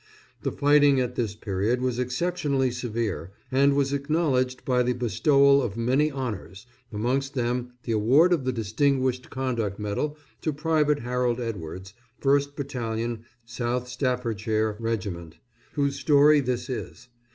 [0.41, 5.77] The fighting at this period was exceptionally severe, and was acknowledged by the bestowal of
[5.77, 11.93] many honours, amongst them the award of the Distinguished Conduct Medal to Private Harold Edwards,
[12.19, 15.35] 1st Battalion South Staffordshire Regiment,
[15.73, 17.07] whose story this is.